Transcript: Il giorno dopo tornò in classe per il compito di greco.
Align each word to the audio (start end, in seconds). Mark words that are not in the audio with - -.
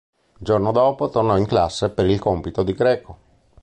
Il 0.11 0.39
giorno 0.45 0.71
dopo 0.71 1.09
tornò 1.11 1.37
in 1.37 1.45
classe 1.45 1.91
per 1.91 2.07
il 2.07 2.17
compito 2.17 2.63
di 2.63 2.73
greco. 2.73 3.17